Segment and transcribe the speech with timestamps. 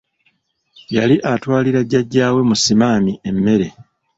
[0.95, 3.67] Yali atwalira Jjajja we Musimami emmere.